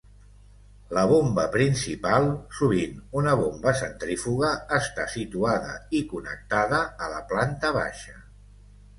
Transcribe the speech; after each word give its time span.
La 0.97 1.01
bomba 1.09 1.41
principal, 1.55 2.23
sovint 2.59 2.95
una 3.19 3.35
bomba 3.41 3.73
centrífuga, 3.81 4.49
està 4.77 5.05
situada 5.17 5.75
i 5.99 6.01
connectada 6.15 6.81
a 7.09 7.11
la 7.13 7.21
planta 7.33 7.71
baixa. 7.77 8.17